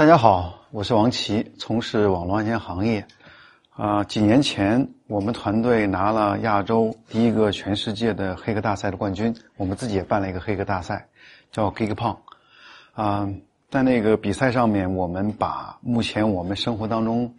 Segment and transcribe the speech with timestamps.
[0.00, 3.04] 大家好，我是王琦，从事网络安全行业。
[3.76, 11.06] 啊，几年前我们团队拿了亚洲第一个全世界的黑客大赛的冠军，我们自己也办了一个黑客大赛，
[11.52, 12.16] 叫 GeekPong。
[12.94, 13.28] 啊，
[13.68, 17.34] 在那个比赛上面，我们把目前我们生活当中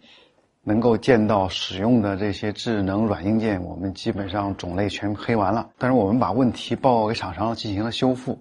[0.62, 5.68] 能够见到使用的这些智能软硬件，我们基本上种类全黑完了。
[5.78, 8.40] 但是我们把问题报告给厂商进行了修复，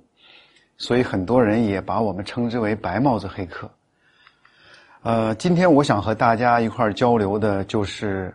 [0.77, 3.67] 所以很多人也把我们称之为“白帽子黑客”。
[5.03, 8.31] 呃，今天我想和大家一块儿交流的就是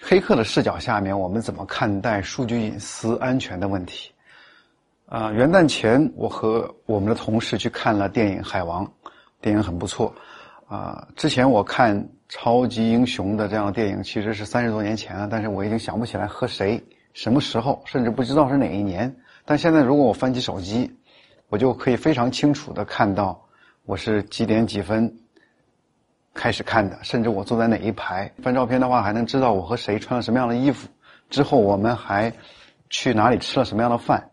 [0.00, 4.12] 黑客的视角下面，我们怎么看待数据隐私安全的问题。
[5.06, 8.86] 啊，元旦前我和我们的同事去看了电影《海王》，
[9.40, 10.14] 电影很不错。
[10.68, 16.80] 啊，之前我看超级英雄的这样的电影其实是三十多年前了，但是我已经想不起来和谁、
[17.12, 19.12] 什么时候，甚至不知道是哪一年。
[19.44, 20.88] 但现在如果我翻起手机，
[21.48, 23.36] 我就可以非常清楚的看到
[23.84, 25.12] 我是几点几分。
[26.34, 30.88] 开始看的，甚至我坐在哪一排，翻照片的话还能知道我和谁穿了什么样的衣服。
[31.30, 32.32] 之后我们还
[32.90, 34.28] 去哪里吃了什么样的饭。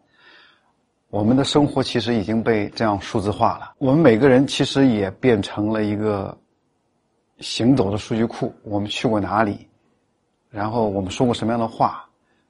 [1.10, 3.74] 我们的生活其实已经被这样数字化了。
[3.80, 6.38] 我们每个人其实也变成了一个
[7.40, 8.54] 行走的数据库。
[8.64, 9.68] 我们去过哪里，
[10.50, 12.06] 然后我们说过什么样的话，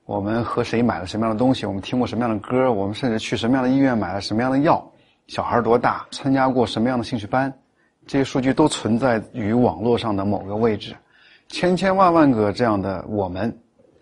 [0.06, 4.86] 我们和谁买了什么样的东西，我们听过什么样的歌，我们甚至去什么样的医院买了什么样的药，
[5.28, 7.54] 小孩多大，参加过什么样的兴趣班。
[8.10, 10.96] 这些数据都存在于网络上的某个位置，
[11.48, 13.56] 千千万万个这样的我们，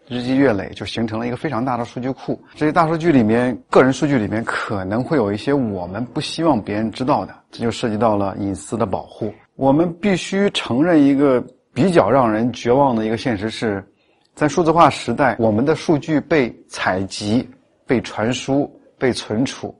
[0.08, 2.42] 日积月累就形成了一个非常大的数据库。
[2.56, 9.34] 这些大数据里面，个人数据里面可能会有一些我们不希望别人知道的，这就涉及到了隐私的保护。
[9.56, 13.86] 我们必须承认一个比较让人绝望的一个现实是，
[14.34, 17.46] 在数字化时代，我们的数据被采集、
[17.86, 19.78] 被传输、被存储，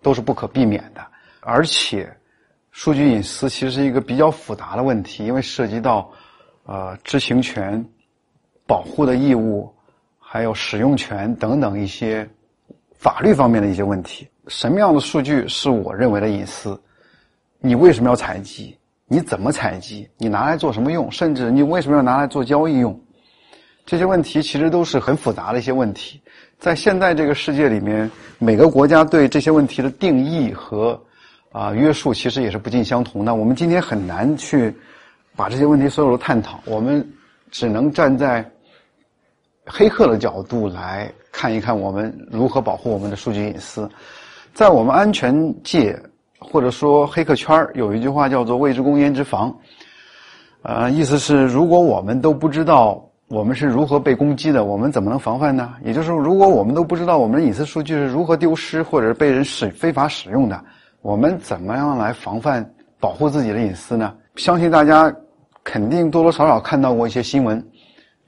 [0.00, 1.06] 都是不可避免的，
[1.40, 2.10] 而且。
[2.78, 6.08] 数据隐私其实是一个比较复杂的问题，因为涉及到，
[6.64, 7.84] 呃，知情权、
[8.68, 9.68] 保护的义务，
[10.16, 12.24] 还有使用权等等一些
[12.96, 14.28] 法律方面的一些问题。
[14.46, 16.80] 什么样的数据是我认为的隐私？
[17.58, 18.78] 你为什么要采集？
[19.08, 20.08] 你怎么采集？
[20.16, 21.10] 你拿来做什么用？
[21.10, 22.96] 甚至你为什么要拿来做交易用？
[23.86, 26.22] 这些问题其实都是很复杂的一些问题。
[26.60, 30.96] 在现在这个世界里面，每个国家对这些问题的定义和。
[31.58, 33.34] 啊，约束其实也是不尽相同的。
[33.34, 34.72] 我们今天很难去
[35.34, 37.04] 把这些问题所有的探讨，我们
[37.50, 38.48] 只能站在
[39.66, 43.90] 黑客的角度来看一看我们如何保护我们的数据隐私。
[44.54, 46.00] 在我们安全界
[46.38, 49.52] 或者说黑客圈有一句话叫做“未知攻焉之防”，
[50.62, 55.74] 呃，意思是如果我们都不知道我们是如何被攻击的，我们怎么能防范呢？
[55.84, 60.64] 也就是说，如果我们都不知道我们的隐私数据是如何丢失或者被人使非法使用的。
[61.00, 64.14] 我们怎么样来防范、保护自己的隐私呢？
[64.34, 65.14] 相信大家
[65.62, 67.64] 肯定多多少少看到过一些新闻，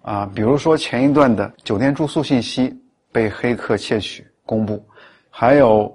[0.02, 2.72] 啊，比如说前一段的酒店住宿信息
[3.10, 4.82] 被黑客窃取公布，
[5.30, 5.92] 还有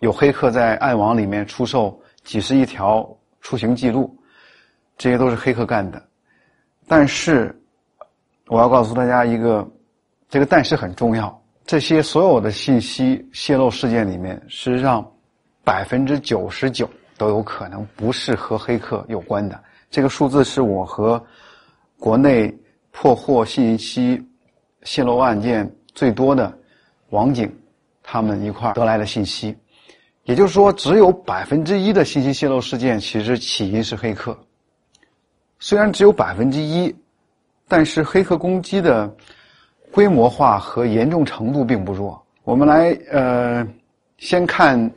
[0.00, 3.08] 有黑客在暗网里面出售几十亿条
[3.40, 4.12] 出行记录，
[4.98, 6.02] 这些都是黑客干的。
[6.88, 7.56] 但是
[8.48, 9.66] 我要告诉大家一个，
[10.28, 15.08] 这个但是很重要，这些所有的信息泄露事件里面，实际上。
[15.64, 19.62] 百分之九十九都有可能不是和黑客有关的。
[19.90, 21.22] 这个数字是我和
[21.98, 22.52] 国内
[22.90, 24.20] 破获信息
[24.82, 26.52] 泄露案件最多的
[27.10, 27.54] 网警
[28.02, 29.56] 他们一块得来的信息。
[30.24, 34.36] 也就是说，只有百分之一的信息泄露事件其实起因是黑客。
[35.60, 36.94] 虽然只有百分之一，
[37.68, 39.12] 但是黑客攻击的
[39.92, 42.20] 规模化和严重程度并不弱。
[42.44, 43.66] 我们来呃，
[44.18, 44.90] 先看。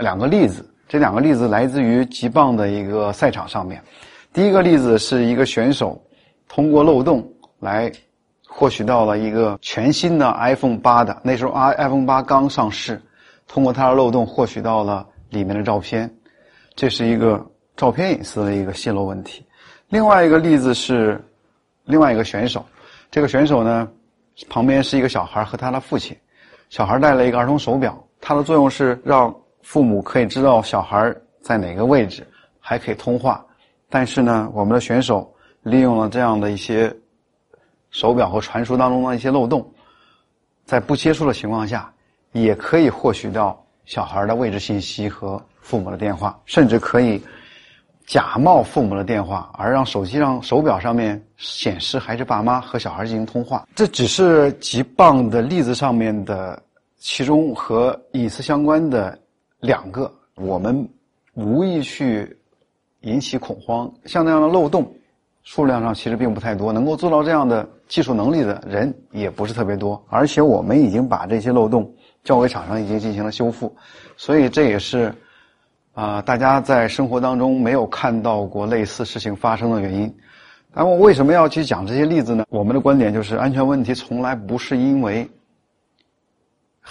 [0.00, 3.80] 两个例子，这两个例子来自于极棒的一个赛场上面。
[4.32, 6.00] 第一个例子是一个选手
[6.48, 7.28] 通过漏洞
[7.58, 7.90] 来
[8.46, 13.00] 获取到了一个全新的 iPhone 八的，那时候 iPhone 八刚上市，
[13.46, 16.10] 通过它的漏洞获取到了里面的照片，
[16.74, 17.44] 这是一个
[17.76, 19.44] 照片隐私的一个泄露问题。
[19.88, 21.22] 另外一个例子是
[21.84, 22.64] 另外一个选手，
[23.10, 23.88] 这个选手呢
[24.48, 26.16] 旁边是一个小孩和他的父亲，
[26.68, 29.34] 小孩戴了一个儿童手表，它的作用是让。
[29.62, 32.26] 父母可以知道小孩在哪个位置，
[32.58, 33.44] 还可以通话。
[33.88, 36.94] 但是呢，我们的选手利用了这样的一些
[37.90, 39.68] 手表和传输当中的一些漏洞，
[40.64, 41.92] 在不接触的情况下，
[42.32, 47.20] 也可以获取到小孩的位置信息和父母的电话，甚至可以
[48.06, 53.66] 假冒父母的电话，而让手机上、手表上面显示还是爸妈和小孩进行通话。
[53.74, 56.62] 这只是极棒的例子上面的
[56.98, 59.18] 其中和隐私相关的。
[59.60, 60.88] 两个，我们
[61.34, 62.36] 无意去
[63.00, 63.92] 引起恐慌。
[64.04, 64.90] 像那样的漏洞，
[65.42, 70.02] 数量上其实并不太多，能够做到这样的技术能力的人也不是特别多。
[70.08, 71.90] 而且我们已经把这些漏洞
[72.24, 73.74] 交给厂商，已经进行了修复，
[74.16, 75.14] 所以这也是
[75.92, 80.14] 啊，大家在生活当中没有看到过类似事情发生的原因。
[80.72, 82.44] 那我为什么要去讲这些例子呢？
[82.48, 85.28] 我们的观点就是，安全问题从来不是因为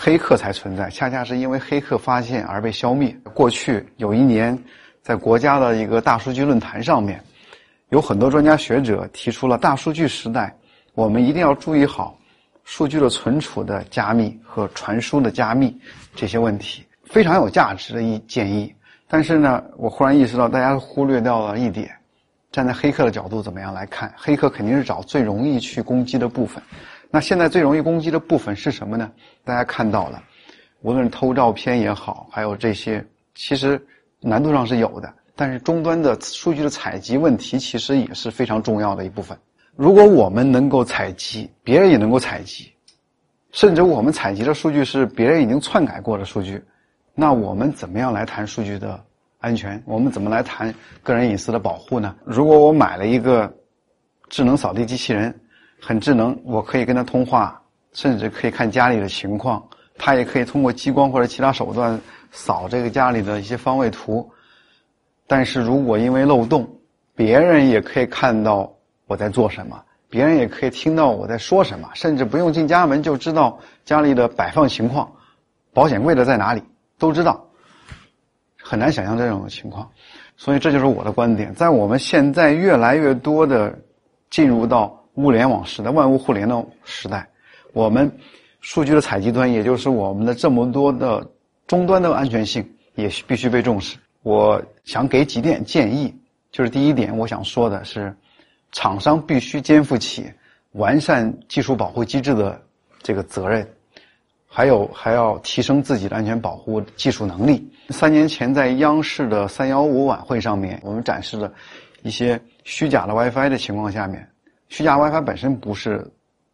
[0.02, 3.14] 黑客才存在，恰恰是因为黑客发现而被消灭。
[3.34, 4.58] 过去有一年，
[5.02, 7.22] 在国家的一个大数据论坛上面，
[7.90, 10.56] 有很多专家学者提出了大数据时代，
[10.94, 12.18] 我们一定要注意好
[12.64, 15.78] 数据的存储的加密和传输的加密
[16.16, 18.74] 这些问题，非常有价值的一建议。
[19.06, 21.92] 但是呢，我忽然意识到，大家忽略掉了一点。
[22.54, 24.12] 站在黑客的角度怎么样来看？
[24.16, 26.64] 黑客肯定是找最容易去攻击的部分。
[27.12, 29.12] 那现在最容易攻击的部分是什么呢？
[29.44, 30.24] 大家看到了，
[30.82, 33.04] 无论是偷照片也好，还有这些，
[33.34, 33.84] 其实
[34.20, 35.12] 难度上是有的。
[35.36, 39.38] 但是终端的数据的采集问题，其实也是非常重要的一部分。
[39.76, 42.72] 如果我们能够采集，别人也能够采集，
[43.52, 46.62] 甚至我们采集的数据是别人已经篡改过的数据，
[47.16, 49.04] 那我们怎么样来谈数据的？
[49.40, 52.14] 安全，我们怎么来谈个人隐私的保护呢？
[52.26, 53.50] 如果我买了一个
[54.28, 55.34] 智能扫地机器人，
[55.82, 57.62] 很智能，我可以跟他通话，
[57.94, 59.64] 甚至可以看家里的情况，
[59.98, 62.00] 他也可以通过激光或者其他手段
[62.32, 64.30] 扫这个家里的一些方位图。
[65.28, 66.68] 但是如果因为漏洞，
[67.16, 68.72] 别人也可以看到
[69.08, 75.12] 我在做什么，别人也可以听到我在说什么，甚至不用进家门就知道家里的摆放情况，
[75.74, 76.64] 保险柜的在哪里
[76.98, 77.46] 都知道。
[78.62, 79.90] 很难想象这种情况，
[80.36, 81.56] 所以这就是我的观点。
[81.56, 83.80] 在我们现在越来越多的
[84.30, 87.28] 进入到物联网时代、万物互联的时代，
[87.74, 88.12] 我们
[88.62, 91.26] 数据的采集端，也就是我们的这么多的
[91.68, 93.98] 终端的安全性，也必须被重视。
[94.24, 96.14] 我想给几点建议，
[96.52, 98.16] 就是第一点，我想说的是，
[98.72, 100.32] 厂商必须肩负起
[100.74, 102.62] 完善技术保护机制的
[103.02, 103.68] 这个责任。
[104.52, 107.72] 还有还要提升自己的安全保护技术能力。
[107.92, 111.54] 三年前在央视的三幺五晚会上面，我们展示了
[112.02, 114.28] 一些虚假的 WiFi 的情况下面，
[114.70, 116.10] 虚假 WiFi 本身不是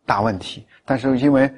[0.05, 1.49] 大问题，但是因为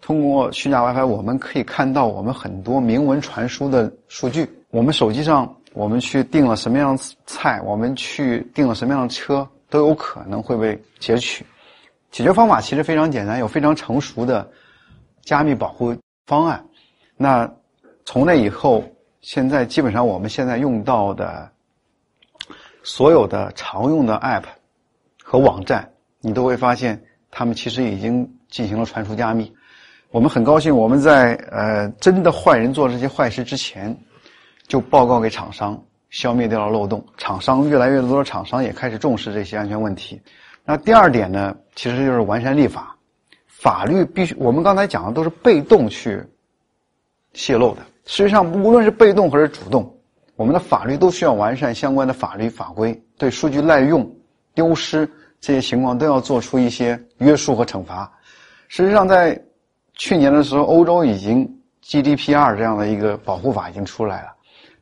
[0.00, 4.48] 通过虚假 WiFi，我们可以看到我们很多明文传输的数据。
[4.70, 11.44] 我们手机上我们去订了什么样的菜，我们去订了什么样的车，都有可能会被截取。
[12.10, 14.48] 解决方法其实非常简单，有非常成熟的。
[15.24, 15.96] 加密保护
[16.26, 16.66] 方案，
[17.16, 17.48] 那
[18.04, 18.82] 从那以后，
[19.20, 21.48] 现在基本上我们现在用到的
[22.82, 24.42] 所有的常用的 App
[25.22, 25.91] 和网站，
[26.22, 26.98] 你都会发现，
[27.30, 29.52] 他们其实已经进行了传输加密。
[30.10, 33.94] 我们很高兴，我们在呃真的坏人做这些坏事之前，
[34.68, 35.78] 就报告给厂商，
[36.10, 37.04] 消灭掉了漏洞。
[37.16, 40.20] 厂商越来越多的厂商也开始重视这些安全问题。
[40.64, 42.96] 那第二点呢，其实就是完善立法。
[43.46, 46.22] 法律必须，我们刚才讲的都是被动去
[47.32, 47.82] 泄露的。
[48.04, 49.92] 实际上，无论是被动还是主动，
[50.36, 54.08] 我们的法律都需要完善相关的法律法规，对数据滥用、
[54.54, 55.08] 丢失
[55.42, 58.10] 这些情况都要做出一些约束和惩罚。
[58.68, 59.38] 实际上，在
[59.92, 61.46] 去年的时候，欧洲已经
[61.84, 64.32] GDPR 这样的一个保护法已经出来了，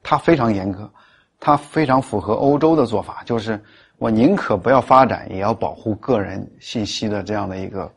[0.04, 0.88] 它非常严格，
[1.40, 3.61] 它非常符合欧洲的做法，就是
[3.99, 7.90] 我宁可不要发展，也要保护个人信息的这样的一个。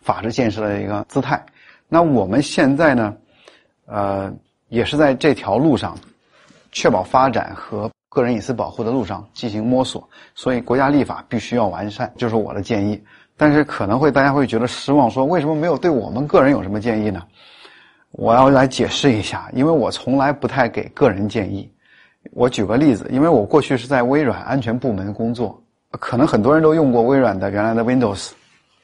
[0.00, 1.44] 法治建设的一个姿态，
[1.86, 3.14] 那我们现在呢，
[3.84, 4.32] 呃，
[4.68, 5.98] 也是在这条路上，
[6.72, 13.02] 确保发展和个人隐私保护的路上进行摸索，所以国家立法必须要完善，就是我的建议。
[13.36, 17.22] 但是可能会大家会觉得失望，说为什么没有对我们个人有什么建议呢？
[18.10, 21.70] 我要来解释一下，因为我从来不太给个人建议。
[22.32, 25.62] 我举个例子，因为我过去是在微软安全部门工作，
[25.92, 28.30] 可能很多人都用过微软的原来的 Windows。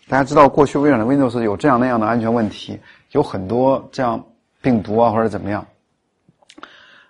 [0.09, 2.79] 大家知道，过去微软的 Windows 有这样那样的安全问题，
[3.13, 4.23] 有很多这样
[4.61, 5.67] 病毒啊或者怎么样。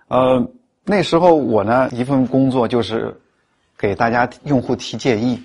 [0.08, 0.48] 呃，
[0.84, 3.14] 那时候我呢一份工作就是
[3.78, 5.42] 给大家用户提建议。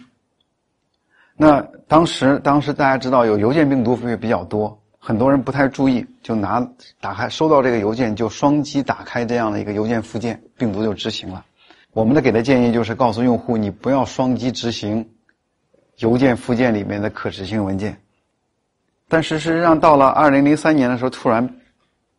[1.36, 6.67] 那当时当时大家知道有邮件病毒会比较多，很多人不太注意，就拿
[7.00, 11.46] 打开收到这个邮件就双击打开这样的一个邮件附件，病毒就执行了。
[11.93, 15.10] 我们的给的建议就是告诉用户，你不要双击执行。
[15.98, 18.00] 邮件附件里面的可执行文件，
[19.10, 21.46] 但是事实上，到了二零零三年的时候，突然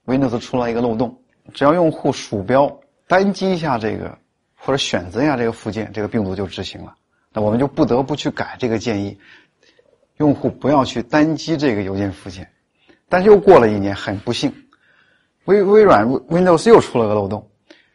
[0.04, 1.18] ，Windows 出了一个漏洞，
[1.54, 2.70] 只要用户鼠标
[3.10, 4.16] 单击一下这个，
[4.54, 6.94] 或者选择一下这个附件，这个病毒就执行了。
[7.32, 9.18] 那我们就不得不去改这个建议，
[10.18, 12.48] 用户不要去单击这个邮件附件。
[13.08, 14.54] 但是又过了一年，很不幸，
[15.46, 17.50] 微微软 Windows 又出了个漏洞，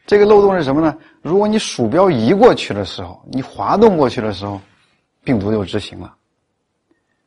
[0.06, 0.94] 这个漏洞是什么呢？
[1.22, 4.60] 如果你鼠标移过去的时候，你滑动过去的时候，
[5.24, 6.14] 病毒就执行了。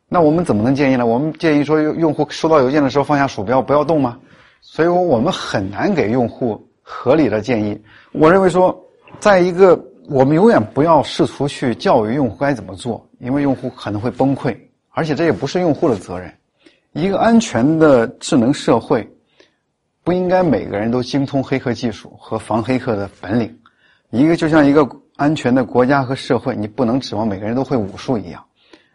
[0.07, 1.07] 那我们怎么能建议呢？
[1.07, 4.19] 我们建议说，用户收到邮件的时候放下鼠标，不要动吗？
[4.61, 7.79] 所以我们很难给用户合理的建议。
[8.11, 8.75] 我认为说，
[9.19, 9.79] 在一个
[10.09, 14.57] 我们永远不要试图去教育用户该怎么做，因为用户可能会崩溃，
[14.89, 16.33] 而且这也不是用户的责任。
[16.93, 19.07] 一个安全的智能社会。
[20.01, 23.59] 不应该每个人都精通黑客技术和防黑客的本领。
[24.09, 28.43] 一个就像一个安全的国家和社会，你不能指望每个人都会武术一样，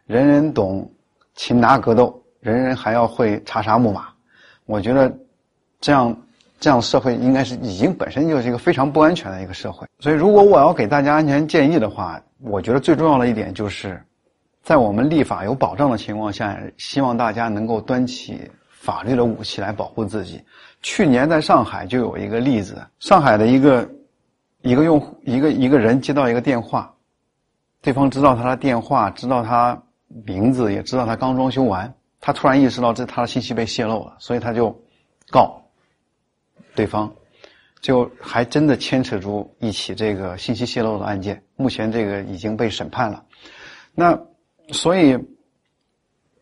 [0.06, 0.90] 人人懂
[1.36, 4.08] 擒拿格斗，人人还要会查查木马。
[4.66, 5.16] 我觉得
[5.80, 6.16] 这样
[6.64, 9.86] 这样的社会应该是已经本身就是一个非常不安全的一个社会。
[9.98, 14.02] 所以，如果我要给大家安全建议的话，我觉得最重要的一点就是，
[14.62, 20.42] 在我们立法有保障的情况下，希望大家能够端起法律的武器来保护自己。
[20.80, 23.86] 去年在上海就有一个例子，上海的一个
[24.62, 26.90] 一个用户一个一个人接到一个电话，
[27.82, 29.78] 对方知道他的电话，知道他
[30.24, 31.92] 名字，也知道他刚装修完，
[32.22, 34.74] 他突然意识到这他的信息被泄露了，所以他就
[35.30, 35.60] 告
[36.74, 37.12] 对方，
[37.80, 43.24] 就还真的牵扯出一起这个信息泄露的案件，目前这个已经被审判了。
[43.94, 44.18] 那
[44.72, 45.18] 所以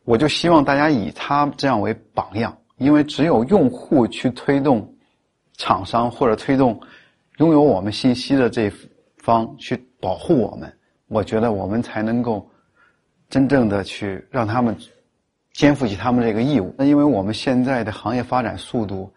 [0.04, 2.56] 我就希望大家以他这样为榜样。
[2.78, 4.92] 因为只有用户去推动
[5.56, 6.80] 厂商或者推动
[7.36, 8.72] 拥有我们信息的这
[9.18, 10.72] 方去保护我们，
[11.06, 12.50] 我觉得我们才能够
[13.28, 14.76] 真正的去让他们
[15.52, 16.74] 肩负起他们这个义务。
[16.76, 19.12] 那因为我们现在的行业发展速度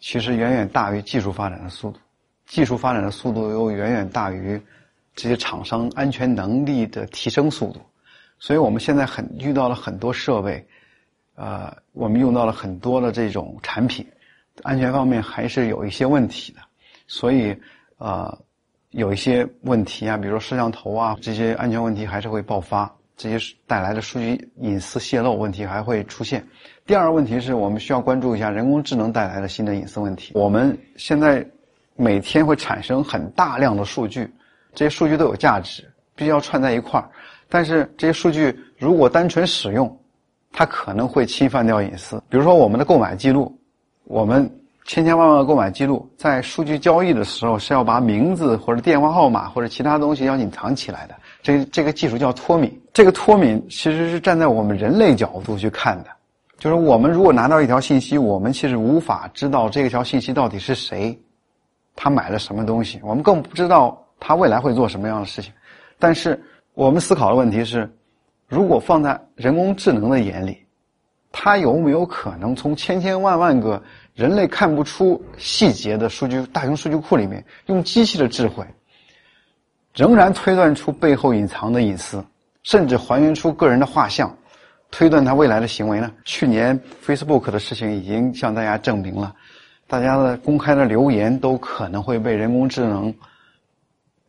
[0.00, 1.98] 其实远远大于技术发展的速度，
[2.46, 4.60] 技术发展的速度又远远大于
[5.14, 7.80] 这些厂商安全能力的提升速度，
[8.38, 10.66] 所以我们现在很遇到了很多设备。
[11.36, 14.06] 呃，我们用到了很多的这种产品，
[14.62, 16.60] 安全方面还是有一些问题的，
[17.06, 17.56] 所以
[17.96, 18.38] 呃，
[18.90, 26.42] 有一些问题啊，比如说摄像头啊，这些安全问题还是会爆发，这些带来的数据隐私泄露问题还会出现。
[26.86, 30.32] 第二个问题是我们需要关注一下人工智能带来的新的隐私问题。
[30.34, 31.46] 我们现在
[31.96, 34.26] 每天会产生很大量的数据，
[34.74, 37.10] 这些数据都有价值，必须要串在一块儿，
[37.46, 40.00] 但是这些数据如果单纯使用，
[40.50, 43.54] 它可能会侵犯掉隐私，比如说我们的购买记录，
[44.04, 44.50] 我们
[44.86, 51.14] 千千万万个购买记录，在数据交易的时候是要把名字或者电话号码或者其他东西要隐藏起来的。
[51.42, 52.80] 这这个技术叫脱敏。
[52.92, 56.10] 这个脱敏其实是站在我们人类角度去看的，
[56.58, 61.18] 就是我们如果拿到一条信息，我们其实无法知道这条信息到底是谁，
[61.96, 65.52] 他买了什么东西，我们更不知道他未来会做什么样的事情。
[65.98, 66.40] 但是
[66.74, 67.90] 我们思考的问题是。
[68.50, 70.58] 如果放在人工智能的眼里，
[71.30, 73.80] 它有没有可能从千千万万个
[74.12, 78.66] 人类看不出细节的数据大型数据库里面，用机器的智慧，
[79.94, 82.24] 仍然推断出背后隐藏的隐私，
[82.62, 84.36] 甚至还原出个人的画像，
[84.90, 86.10] 推断他未来的行为呢？
[86.24, 89.34] 去年 Facebook 的事情已经向大家证明了，
[89.86, 93.14] 大家的公开的留言都可能会被人工智能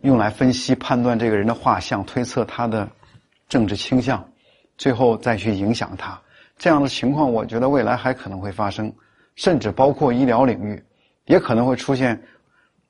[0.02, 2.88] 用来分析判断这个人的画像，推测他的。
[3.50, 4.26] 政治倾向，
[4.78, 6.18] 最后再去影响他，
[6.58, 8.90] 这样的情况，我觉得未来还可能会发生，
[9.36, 10.82] 甚至包括医疗领域，
[11.26, 12.18] 也可能会出现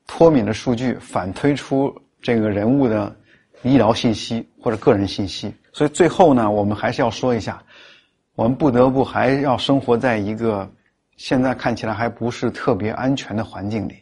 [0.05, 3.15] 脱敏的数据反推出这个人物的
[3.63, 5.53] 医疗信息或者个人信息。
[5.73, 7.61] 所以最后呢，我们还是要说一下，
[8.35, 10.69] 我们不得不还要生活在一个
[11.17, 13.95] 现在看起来还不是特别安全的环境里。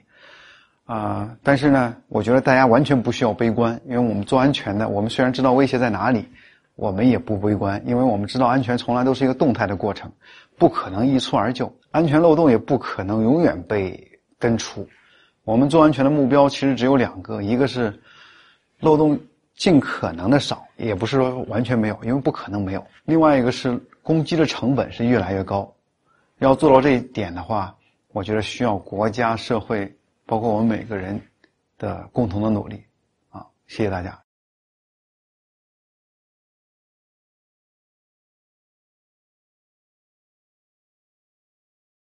[0.85, 6.27] 啊，但是呢，我觉得大家完全不需要悲观，因为我们做安全的，我们虽然知道威胁在哪里。
[6.75, 10.09] 我们也不悲观，因为我们知道安全从来都是一个动态的过程，
[10.57, 14.01] 不可能一蹴而就，安全漏洞也不可能永远被
[14.39, 14.87] 根除。
[15.49, 17.91] 我们做安全的目标其实只有两个，一个是
[18.81, 19.19] 漏洞
[19.55, 22.85] 尽可能的少，也不是说完全没有，因为不可能没有。
[23.05, 25.67] 另外一个是攻击的成本是越来越高，
[26.37, 27.75] 要做到这一点的话，
[28.09, 29.91] 我觉得需要国家、社会，
[30.27, 31.19] 包括我们每个人
[31.79, 32.83] 的共同的努力。
[33.31, 34.28] 啊，谢谢大家。